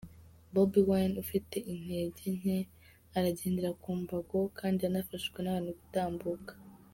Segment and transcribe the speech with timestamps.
[0.53, 2.57] Bobi Wine ufite intege nke,
[3.17, 6.51] aragendera ku mbago kandi anafashijwe n’abantu gutambuka.